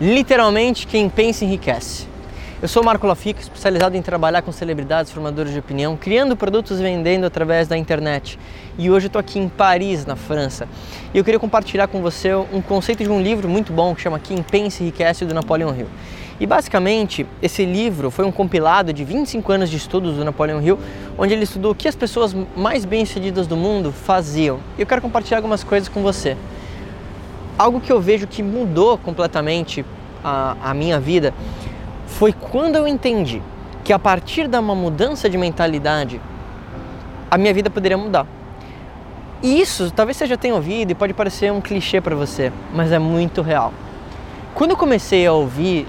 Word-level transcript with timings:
Literalmente, 0.00 0.86
quem 0.86 1.10
pensa 1.10 1.44
enriquece. 1.44 2.06
Eu 2.62 2.68
sou 2.68 2.82
Marco 2.82 3.06
Lafica, 3.06 3.38
especializado 3.38 3.98
em 3.98 4.00
trabalhar 4.00 4.40
com 4.40 4.50
celebridades, 4.50 5.12
formadores 5.12 5.52
de 5.52 5.58
opinião, 5.58 5.94
criando 5.94 6.34
produtos 6.34 6.80
e 6.80 6.82
vendendo 6.82 7.26
através 7.26 7.68
da 7.68 7.76
internet. 7.76 8.38
E 8.78 8.90
hoje 8.90 9.06
eu 9.06 9.08
estou 9.08 9.20
aqui 9.20 9.38
em 9.38 9.46
Paris, 9.46 10.06
na 10.06 10.16
França. 10.16 10.66
E 11.12 11.18
eu 11.18 11.22
queria 11.22 11.38
compartilhar 11.38 11.86
com 11.86 12.00
você 12.00 12.34
um 12.34 12.62
conceito 12.62 13.04
de 13.04 13.10
um 13.10 13.20
livro 13.20 13.46
muito 13.46 13.74
bom 13.74 13.94
que 13.94 14.00
chama 14.00 14.18
Quem 14.18 14.42
Pensa 14.42 14.82
Enriquece, 14.82 15.26
do 15.26 15.34
Napoleão 15.34 15.76
Hill. 15.76 15.88
E 16.40 16.46
basicamente, 16.46 17.26
esse 17.42 17.66
livro 17.66 18.10
foi 18.10 18.24
um 18.24 18.32
compilado 18.32 18.94
de 18.94 19.04
25 19.04 19.52
anos 19.52 19.68
de 19.68 19.76
estudos 19.76 20.16
do 20.16 20.24
Napoleão 20.24 20.62
Hill, 20.62 20.78
onde 21.18 21.34
ele 21.34 21.44
estudou 21.44 21.72
o 21.72 21.74
que 21.74 21.86
as 21.86 21.94
pessoas 21.94 22.34
mais 22.56 22.86
bem-sucedidas 22.86 23.46
do 23.46 23.54
mundo 23.54 23.92
faziam. 23.92 24.60
E 24.78 24.80
eu 24.80 24.86
quero 24.86 25.02
compartilhar 25.02 25.36
algumas 25.36 25.62
coisas 25.62 25.90
com 25.90 26.00
você 26.00 26.38
algo 27.60 27.78
que 27.78 27.92
eu 27.92 28.00
vejo 28.00 28.26
que 28.26 28.42
mudou 28.42 28.96
completamente 28.96 29.84
a, 30.24 30.56
a 30.62 30.72
minha 30.72 30.98
vida 30.98 31.34
foi 32.06 32.32
quando 32.32 32.76
eu 32.76 32.88
entendi 32.88 33.42
que 33.84 33.92
a 33.92 33.98
partir 33.98 34.48
de 34.48 34.56
uma 34.56 34.74
mudança 34.74 35.28
de 35.28 35.36
mentalidade 35.36 36.18
a 37.30 37.36
minha 37.36 37.52
vida 37.52 37.68
poderia 37.68 37.98
mudar. 37.98 38.26
E 39.42 39.60
isso 39.60 39.90
talvez 39.90 40.16
você 40.16 40.26
já 40.26 40.38
tenha 40.38 40.54
ouvido 40.54 40.90
e 40.90 40.94
pode 40.94 41.12
parecer 41.12 41.52
um 41.52 41.60
clichê 41.60 42.00
para 42.00 42.16
você, 42.16 42.50
mas 42.74 42.92
é 42.92 42.98
muito 42.98 43.42
real. 43.42 43.74
Quando 44.54 44.70
eu 44.70 44.76
comecei 44.76 45.26
a 45.26 45.32
ouvir 45.32 45.86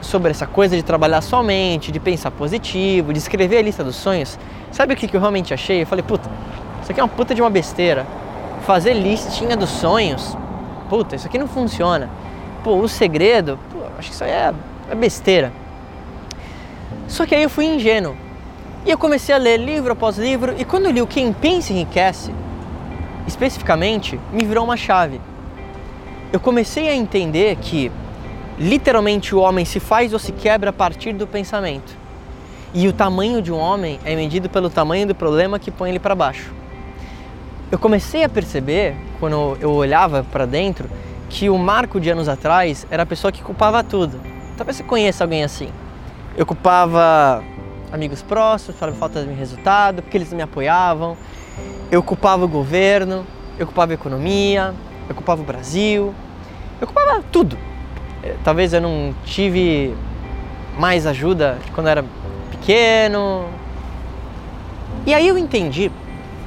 sobre 0.00 0.30
essa 0.30 0.46
coisa 0.46 0.74
de 0.74 0.82
trabalhar 0.82 1.20
somente, 1.20 1.92
de 1.92 2.00
pensar 2.00 2.30
positivo, 2.30 3.12
de 3.12 3.18
escrever 3.18 3.58
a 3.58 3.62
lista 3.62 3.84
dos 3.84 3.96
sonhos, 3.96 4.38
sabe 4.70 4.94
o 4.94 4.96
que 4.96 5.14
eu 5.14 5.20
realmente 5.20 5.52
achei? 5.52 5.82
Eu 5.82 5.86
falei, 5.86 6.02
puta, 6.02 6.28
isso 6.82 6.90
aqui 6.90 7.00
é 7.00 7.02
uma 7.02 7.08
puta 7.08 7.34
de 7.34 7.42
uma 7.42 7.50
besteira. 7.50 8.06
Fazer 8.66 8.94
listinha 8.94 9.56
dos 9.56 9.68
sonhos 9.68 10.36
puta, 10.88 11.16
isso 11.16 11.26
aqui 11.26 11.38
não 11.38 11.48
funciona. 11.48 12.08
Pô, 12.62 12.76
o 12.76 12.88
segredo, 12.88 13.58
pô, 13.70 13.78
acho 13.98 14.08
que 14.08 14.14
isso 14.14 14.24
aí 14.24 14.30
é, 14.30 14.54
é 14.90 14.94
besteira. 14.94 15.52
Só 17.08 17.26
que 17.26 17.34
aí 17.34 17.42
eu 17.42 17.50
fui 17.50 17.64
ingênuo. 17.64 18.16
E 18.84 18.90
eu 18.90 18.98
comecei 18.98 19.34
a 19.34 19.38
ler 19.38 19.58
livro 19.58 19.92
após 19.92 20.18
livro, 20.18 20.54
e 20.58 20.64
quando 20.64 20.86
eu 20.86 20.90
li 20.90 21.02
o 21.02 21.06
Quem 21.06 21.32
Pensa 21.32 21.72
Enriquece, 21.72 22.32
especificamente, 23.26 24.18
me 24.32 24.44
virou 24.44 24.64
uma 24.64 24.76
chave. 24.76 25.20
Eu 26.32 26.40
comecei 26.40 26.88
a 26.88 26.94
entender 26.94 27.56
que, 27.56 27.92
literalmente, 28.58 29.34
o 29.34 29.40
homem 29.40 29.64
se 29.64 29.78
faz 29.78 30.12
ou 30.12 30.18
se 30.18 30.32
quebra 30.32 30.70
a 30.70 30.72
partir 30.72 31.12
do 31.12 31.26
pensamento. 31.26 31.96
E 32.74 32.88
o 32.88 32.92
tamanho 32.92 33.42
de 33.42 33.52
um 33.52 33.58
homem 33.58 34.00
é 34.04 34.16
medido 34.16 34.48
pelo 34.48 34.70
tamanho 34.70 35.06
do 35.06 35.14
problema 35.14 35.58
que 35.58 35.70
põe 35.70 35.90
ele 35.90 35.98
para 35.98 36.14
baixo 36.14 36.61
eu 37.72 37.78
comecei 37.78 38.22
a 38.22 38.28
perceber, 38.28 38.94
quando 39.18 39.56
eu 39.58 39.70
olhava 39.70 40.22
para 40.30 40.44
dentro, 40.44 40.90
que 41.30 41.48
o 41.48 41.56
Marco 41.56 41.98
de 41.98 42.10
anos 42.10 42.28
atrás 42.28 42.86
era 42.90 43.04
a 43.04 43.06
pessoa 43.06 43.32
que 43.32 43.42
culpava 43.42 43.82
tudo. 43.82 44.20
Talvez 44.58 44.76
você 44.76 44.82
conheça 44.82 45.24
alguém 45.24 45.42
assim. 45.42 45.70
Eu 46.36 46.44
culpava 46.44 47.42
amigos 47.90 48.20
próximos 48.20 48.78
pela 48.78 48.92
falta 48.92 49.24
de 49.24 49.32
resultado, 49.32 50.02
porque 50.02 50.18
eles 50.18 50.28
não 50.30 50.36
me 50.36 50.42
apoiavam. 50.42 51.16
Eu 51.90 52.02
culpava 52.02 52.44
o 52.44 52.48
governo, 52.48 53.26
eu 53.58 53.64
culpava 53.64 53.92
a 53.92 53.94
economia, 53.94 54.74
eu 55.08 55.14
culpava 55.14 55.40
o 55.40 55.44
Brasil, 55.44 56.14
eu 56.78 56.86
culpava 56.86 57.24
tudo. 57.32 57.56
É, 58.22 58.34
talvez 58.44 58.74
eu 58.74 58.82
não 58.82 59.14
tive 59.24 59.94
mais 60.78 61.06
ajuda 61.06 61.56
quando 61.74 61.86
eu 61.86 61.90
era 61.92 62.04
pequeno. 62.50 63.46
E 65.06 65.14
aí 65.14 65.26
eu 65.26 65.38
entendi 65.38 65.90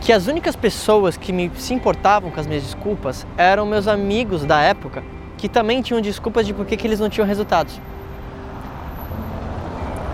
que 0.05 0.13
as 0.13 0.27
únicas 0.27 0.55
pessoas 0.55 1.17
que 1.17 1.33
me 1.33 1.51
se 1.57 1.73
importavam 1.73 2.29
com 2.29 2.39
as 2.39 2.45
minhas 2.45 2.61
desculpas 2.61 3.25
eram 3.35 3.65
meus 3.65 3.87
amigos 3.87 4.45
da 4.45 4.61
época, 4.61 5.03
que 5.35 5.49
também 5.49 5.81
tinham 5.81 5.99
desculpas 5.99 6.45
de 6.45 6.53
por 6.53 6.63
que 6.63 6.85
eles 6.85 6.99
não 6.99 7.09
tinham 7.09 7.25
resultados. 7.25 7.81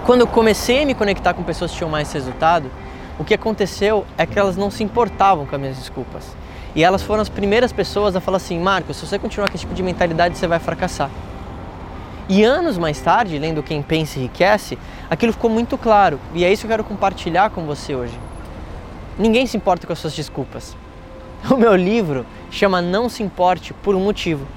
Quando 0.06 0.22
eu 0.22 0.28
comecei 0.28 0.83
a 0.83 0.86
me 0.86 0.94
conectar 0.94 1.33
com 1.33 1.44
pessoas 1.44 1.72
que 1.72 1.78
tinham 1.78 1.89
mais 1.89 2.09
resultado, 2.14 2.72
o 3.20 3.25
que 3.25 3.33
aconteceu 3.33 4.06
é 4.17 4.26
que 4.26 4.39
elas 4.39 4.55
não 4.55 4.71
se 4.71 4.82
importavam 4.82 5.45
com 5.45 5.55
as 5.55 5.60
minhas 5.60 5.77
desculpas. 5.77 6.38
E 6.73 6.86
elas 6.86 7.02
foram 7.04 7.21
as 7.21 7.27
primeiras 7.27 7.73
pessoas 7.73 8.15
a 8.15 8.21
falar 8.21 8.38
assim: 8.38 8.58
Marcos, 8.58 8.95
se 8.95 9.05
você 9.05 9.20
continuar 9.20 9.49
com 9.49 9.55
esse 9.55 9.65
tipo 9.65 9.76
de 9.76 9.83
mentalidade, 9.83 10.38
você 10.38 10.48
vai 10.48 10.60
fracassar. 10.60 11.11
E 12.30 12.45
anos 12.45 12.77
mais 12.77 12.98
tarde, 13.02 13.38
lendo 13.38 13.61
Quem 13.61 13.82
Pensa 13.82 14.20
Enriquece, 14.20 14.77
aquilo 15.10 15.33
ficou 15.33 15.49
muito 15.49 15.77
claro. 15.77 16.17
E 16.33 16.45
é 16.45 16.52
isso 16.52 16.61
que 16.61 16.67
eu 16.67 16.71
quero 16.71 16.86
compartilhar 16.86 17.49
com 17.49 17.65
você 17.65 17.94
hoje. 17.94 18.30
Ninguém 19.20 19.45
se 19.45 19.58
importa 19.58 19.86
com 19.86 19.94
as 19.94 19.99
suas 19.99 20.14
desculpas. 20.14 20.76
O 21.49 21.58
meu 21.58 21.76
livro 21.76 22.26
chama 22.49 22.82
Não 22.82 23.10
se 23.10 23.22
importe 23.23 23.73
por 23.73 23.94
um 23.94 23.99
motivo. 23.99 24.48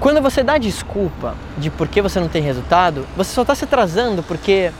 Quando 0.00 0.20
você 0.20 0.42
dá 0.42 0.58
desculpa 0.58 1.34
de 1.56 1.70
por 1.70 1.86
que 1.86 2.02
você 2.02 2.18
não 2.18 2.28
tem 2.28 2.42
resultado, 2.42 3.06
você 3.16 3.32
só 3.32 3.42
está 3.42 3.54
se 3.54 3.64
atrasando 3.64 4.22
porque 4.22 4.72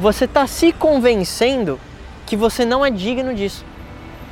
você 0.00 0.26
está 0.26 0.46
se 0.46 0.72
convencendo 0.72 1.78
que 2.24 2.36
você 2.36 2.64
não 2.64 2.84
é 2.84 2.90
digno 2.90 3.34
disso. 3.34 3.64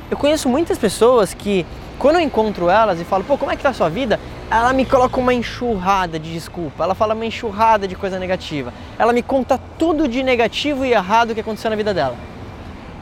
Eu 0.09 0.17
conheço 0.17 0.47
muitas 0.47 0.77
pessoas 0.77 1.33
que, 1.33 1.65
quando 1.99 2.15
eu 2.15 2.21
encontro 2.21 2.69
elas 2.69 2.99
e 2.99 3.03
falo, 3.03 3.23
pô, 3.23 3.37
como 3.37 3.51
é 3.51 3.55
que 3.55 3.63
tá 3.63 3.69
a 3.69 3.73
sua 3.73 3.89
vida? 3.89 4.19
Ela 4.49 4.71
me 4.71 4.85
coloca 4.85 5.19
uma 5.19 5.33
enxurrada 5.33 6.17
de 6.17 6.31
desculpa, 6.31 6.83
ela 6.83 6.95
fala 6.95 7.13
uma 7.13 7.25
enxurrada 7.25 7.87
de 7.87 7.95
coisa 7.95 8.17
negativa. 8.17 8.73
Ela 8.97 9.13
me 9.13 9.21
conta 9.21 9.59
tudo 9.77 10.07
de 10.07 10.23
negativo 10.23 10.85
e 10.85 10.93
errado 10.93 11.33
que 11.33 11.41
aconteceu 11.41 11.69
na 11.69 11.75
vida 11.75 11.93
dela 11.93 12.32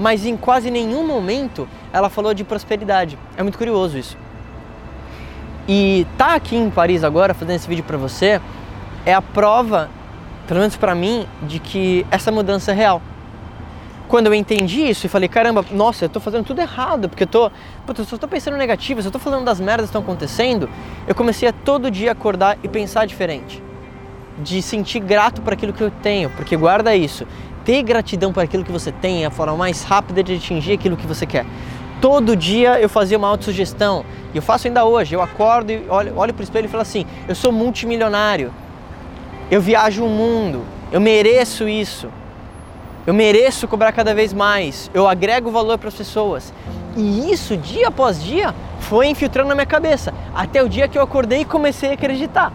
mas 0.01 0.25
em 0.25 0.35
quase 0.35 0.71
nenhum 0.71 1.05
momento 1.05 1.69
ela 1.93 2.09
falou 2.09 2.33
de 2.33 2.43
prosperidade. 2.43 3.19
É 3.37 3.43
muito 3.43 3.57
curioso 3.57 3.99
isso. 3.99 4.17
E 5.67 6.07
tá 6.17 6.33
aqui 6.33 6.55
em 6.55 6.71
Paris 6.71 7.03
agora 7.03 7.35
fazendo 7.35 7.55
esse 7.55 7.67
vídeo 7.67 7.83
para 7.83 7.97
você 7.97 8.41
é 9.05 9.13
a 9.13 9.21
prova, 9.21 9.91
pelo 10.47 10.59
menos 10.59 10.75
para 10.75 10.95
mim, 10.95 11.27
de 11.43 11.59
que 11.59 12.03
essa 12.09 12.31
mudança 12.31 12.71
é 12.71 12.73
real. 12.73 12.99
Quando 14.07 14.25
eu 14.25 14.33
entendi 14.33 14.81
isso 14.89 15.05
e 15.05 15.09
falei, 15.09 15.29
caramba, 15.29 15.63
nossa, 15.71 16.05
eu 16.05 16.09
tô 16.09 16.19
fazendo 16.19 16.45
tudo 16.45 16.59
errado, 16.59 17.07
porque 17.07 17.23
eu 17.23 17.27
tô, 17.27 17.51
puta, 17.85 18.01
eu 18.01 18.05
só 18.05 18.17
tô 18.17 18.27
pensando 18.27 18.57
negativo, 18.57 19.03
só 19.03 19.11
tô 19.11 19.19
falando 19.19 19.45
das 19.45 19.59
merdas 19.59 19.85
que 19.85 19.89
estão 19.89 20.01
acontecendo, 20.01 20.67
eu 21.07 21.13
comecei 21.13 21.47
a 21.47 21.53
todo 21.53 21.91
dia 21.91 22.11
acordar 22.11 22.57
e 22.63 22.67
pensar 22.67 23.05
diferente. 23.05 23.61
De 24.39 24.63
sentir 24.63 24.99
grato 24.99 25.41
por 25.43 25.53
aquilo 25.53 25.71
que 25.71 25.81
eu 25.81 25.91
tenho, 26.01 26.31
porque 26.31 26.57
guarda 26.57 26.95
isso 26.95 27.27
ter 27.63 27.83
gratidão 27.83 28.33
por 28.33 28.43
aquilo 28.43 28.63
que 28.63 28.71
você 28.71 28.91
tem 28.91 29.23
é 29.23 29.27
a 29.27 29.31
forma 29.31 29.55
mais 29.55 29.83
rápida 29.83 30.23
de 30.23 30.35
atingir 30.35 30.73
aquilo 30.73 30.97
que 30.97 31.05
você 31.05 31.25
quer. 31.25 31.45
Todo 31.99 32.35
dia 32.35 32.79
eu 32.79 32.89
fazia 32.89 33.17
uma 33.17 33.27
autossugestão, 33.27 34.03
e 34.33 34.37
eu 34.37 34.41
faço 34.41 34.67
ainda 34.67 34.85
hoje. 34.85 35.13
Eu 35.13 35.21
acordo 35.21 35.71
e 35.71 35.85
olho, 35.87 36.17
olho 36.17 36.33
para 36.33 36.41
o 36.41 36.43
espelho 36.43 36.65
e 36.65 36.67
falo 36.67 36.81
assim: 36.81 37.05
eu 37.27 37.35
sou 37.35 37.51
multimilionário, 37.51 38.51
eu 39.51 39.61
viajo 39.61 40.03
o 40.03 40.09
mundo, 40.09 40.63
eu 40.91 40.99
mereço 40.99 41.69
isso, 41.69 42.07
eu 43.05 43.13
mereço 43.13 43.67
cobrar 43.67 43.91
cada 43.91 44.15
vez 44.15 44.33
mais, 44.33 44.89
eu 44.93 45.07
agrego 45.07 45.51
valor 45.51 45.77
para 45.77 45.89
as 45.89 45.95
pessoas. 45.95 46.53
E 46.97 47.31
isso, 47.31 47.55
dia 47.55 47.87
após 47.87 48.21
dia, 48.21 48.53
foi 48.79 49.07
infiltrando 49.07 49.49
na 49.49 49.55
minha 49.55 49.65
cabeça, 49.65 50.13
até 50.35 50.61
o 50.61 50.67
dia 50.67 50.87
que 50.87 50.97
eu 50.97 51.01
acordei 51.01 51.41
e 51.41 51.45
comecei 51.45 51.91
a 51.91 51.93
acreditar. 51.93 52.51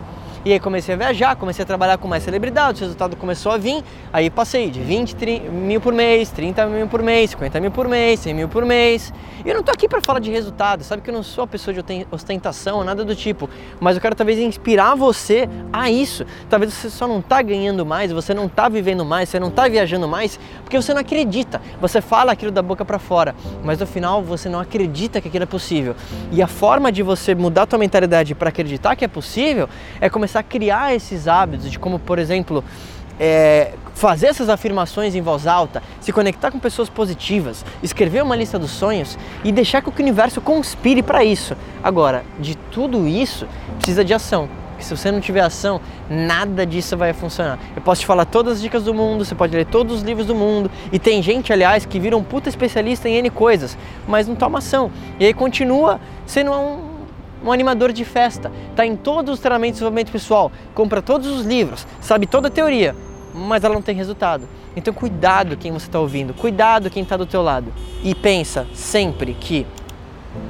E 0.46 0.52
aí 0.52 0.60
comecei 0.60 0.94
a 0.94 0.96
viajar, 0.96 1.34
comecei 1.34 1.64
a 1.64 1.66
trabalhar 1.66 1.98
com 1.98 2.06
mais 2.06 2.22
celebridades, 2.22 2.80
o 2.80 2.84
resultado 2.84 3.16
começou 3.16 3.50
a 3.50 3.56
vir, 3.56 3.82
aí 4.12 4.30
passei 4.30 4.70
de 4.70 4.78
20 4.78 5.16
30 5.16 5.50
mil 5.50 5.80
por 5.80 5.92
mês, 5.92 6.30
30 6.30 6.66
mil 6.66 6.86
por 6.86 7.02
mês, 7.02 7.30
50 7.30 7.58
mil 7.58 7.72
por 7.72 7.88
mês, 7.88 8.20
100 8.20 8.32
mil 8.32 8.48
por 8.48 8.64
mês. 8.64 9.12
E 9.44 9.48
eu 9.48 9.56
não 9.56 9.62
tô 9.64 9.72
aqui 9.72 9.88
para 9.88 10.00
falar 10.00 10.20
de 10.20 10.30
resultado, 10.30 10.84
sabe 10.84 11.02
que 11.02 11.10
eu 11.10 11.14
não 11.14 11.24
sou 11.24 11.42
a 11.42 11.46
pessoa 11.48 11.74
de 11.74 12.06
ostentação, 12.12 12.84
nada 12.84 13.04
do 13.04 13.16
tipo, 13.16 13.50
mas 13.80 13.96
eu 13.96 14.00
quero 14.00 14.14
talvez 14.14 14.38
inspirar 14.38 14.94
você 14.94 15.48
a 15.72 15.90
isso. 15.90 16.24
Talvez 16.48 16.72
você 16.72 16.90
só 16.90 17.08
não 17.08 17.20
tá 17.20 17.42
ganhando 17.42 17.84
mais, 17.84 18.12
você 18.12 18.32
não 18.32 18.48
tá 18.48 18.68
vivendo 18.68 19.04
mais, 19.04 19.28
você 19.28 19.40
não 19.40 19.50
tá 19.50 19.66
viajando 19.66 20.06
mais, 20.06 20.38
porque 20.62 20.80
você 20.80 20.94
não 20.94 21.00
acredita. 21.00 21.60
Você 21.80 22.00
fala 22.00 22.30
aquilo 22.30 22.52
da 22.52 22.62
boca 22.62 22.84
para 22.84 23.00
fora, 23.00 23.34
mas 23.64 23.80
no 23.80 23.86
final 23.86 24.22
você 24.22 24.48
não 24.48 24.60
acredita 24.60 25.20
que 25.20 25.26
aquilo 25.26 25.42
é 25.42 25.46
possível. 25.46 25.96
E 26.30 26.40
a 26.40 26.46
forma 26.46 26.92
de 26.92 27.02
você 27.02 27.34
mudar 27.34 27.62
a 27.62 27.66
tua 27.66 27.80
mentalidade 27.80 28.32
para 28.32 28.50
acreditar 28.50 28.94
que 28.94 29.04
é 29.04 29.08
possível 29.08 29.68
é 30.00 30.08
começar 30.08 30.35
começar 30.36 30.40
a 30.40 30.42
criar 30.42 30.94
esses 30.94 31.26
hábitos 31.26 31.70
de 31.70 31.78
como, 31.78 31.98
por 31.98 32.18
exemplo, 32.18 32.62
é, 33.18 33.72
fazer 33.94 34.26
essas 34.26 34.48
afirmações 34.48 35.14
em 35.14 35.22
voz 35.22 35.46
alta, 35.46 35.82
se 36.00 36.12
conectar 36.12 36.50
com 36.50 36.58
pessoas 36.58 36.88
positivas, 36.88 37.64
escrever 37.82 38.22
uma 38.22 38.36
lista 38.36 38.58
dos 38.58 38.70
sonhos 38.70 39.18
e 39.42 39.50
deixar 39.50 39.80
que 39.80 39.88
o 39.88 39.92
universo 39.98 40.40
conspire 40.40 41.02
para 41.02 41.24
isso. 41.24 41.56
Agora, 41.82 42.24
de 42.38 42.54
tudo 42.70 43.06
isso, 43.06 43.46
precisa 43.76 44.04
de 44.04 44.12
ação. 44.12 44.48
Porque 44.70 44.84
se 44.84 44.94
você 44.94 45.10
não 45.10 45.20
tiver 45.20 45.40
ação, 45.40 45.80
nada 46.10 46.66
disso 46.66 46.98
vai 46.98 47.14
funcionar. 47.14 47.58
Eu 47.74 47.80
posso 47.80 48.02
te 48.02 48.06
falar 48.06 48.26
todas 48.26 48.56
as 48.56 48.62
dicas 48.62 48.84
do 48.84 48.92
mundo, 48.92 49.24
você 49.24 49.34
pode 49.34 49.56
ler 49.56 49.64
todos 49.64 49.96
os 49.96 50.02
livros 50.02 50.26
do 50.26 50.34
mundo, 50.34 50.70
e 50.92 50.98
tem 50.98 51.22
gente, 51.22 51.50
aliás, 51.50 51.86
que 51.86 51.98
vira 51.98 52.14
um 52.14 52.22
puta 52.22 52.50
especialista 52.50 53.08
em 53.08 53.14
N 53.14 53.30
coisas, 53.30 53.78
mas 54.06 54.28
não 54.28 54.34
toma 54.34 54.58
ação. 54.58 54.90
E 55.18 55.24
aí 55.24 55.32
continua 55.32 55.98
sendo 56.26 56.52
um 56.52 56.95
um 57.50 57.52
animador 57.52 57.92
de 57.92 58.04
festa, 58.04 58.50
está 58.70 58.84
em 58.84 58.96
todos 58.96 59.34
os 59.34 59.40
treinamentos 59.40 59.74
de 59.74 59.78
desenvolvimento 59.78 60.12
pessoal, 60.12 60.50
compra 60.74 61.00
todos 61.00 61.26
os 61.28 61.46
livros, 61.46 61.86
sabe 62.00 62.26
toda 62.26 62.48
a 62.48 62.50
teoria, 62.50 62.94
mas 63.34 63.64
ela 63.64 63.74
não 63.74 63.82
tem 63.82 63.94
resultado. 63.94 64.48
Então 64.74 64.92
cuidado 64.92 65.56
quem 65.56 65.72
você 65.72 65.86
está 65.86 65.98
ouvindo, 65.98 66.34
cuidado 66.34 66.90
quem 66.90 67.02
está 67.02 67.16
do 67.16 67.26
teu 67.26 67.42
lado 67.42 67.72
e 68.02 68.14
pensa 68.14 68.66
sempre 68.74 69.34
que 69.34 69.66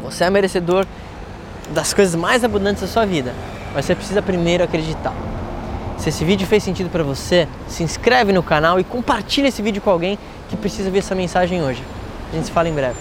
você 0.03 0.25
é 0.25 0.31
merecedor 0.31 0.87
das 1.71 1.93
coisas 1.93 2.15
mais 2.15 2.45
abundantes 2.45 2.83
da 2.83 2.89
sua 2.89 3.05
vida, 3.05 3.35
mas 3.75 3.85
você 3.85 3.95
precisa 3.95 4.23
primeiro 4.23 4.65
acreditar. 4.65 5.15
Se 5.99 6.11
esse 6.11 6.25
vídeo 6.25 6.47
fez 6.47 6.63
sentido 6.63 6.91
para 6.91 7.03
você, 7.03 7.49
se 7.69 7.83
inscreve 7.83 8.33
no 8.33 8.43
canal 8.43 8.79
e 8.79 8.85
compartilha 8.85 9.49
esse 9.49 9.63
vídeo 9.63 9.81
com 9.81 9.91
alguém 9.91 10.19
que 10.49 10.57
precisa 10.57 10.91
ver 10.91 10.99
essa 10.99 11.15
mensagem 11.15 11.63
hoje. 11.63 11.83
A 12.31 12.35
gente 12.35 12.47
se 12.47 12.53
fala 12.53 12.69
em 12.69 12.75
breve. 12.75 12.99